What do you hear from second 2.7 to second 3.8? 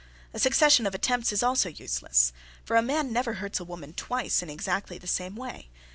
a man never hurts a